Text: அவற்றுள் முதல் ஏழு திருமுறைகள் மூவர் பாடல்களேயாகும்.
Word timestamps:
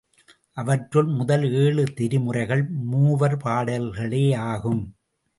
அவற்றுள் 0.53 1.09
முதல் 1.09 1.43
ஏழு 1.51 1.83
திருமுறைகள் 1.99 2.63
மூவர் 2.85 3.37
பாடல்களேயாகும். 3.37 4.81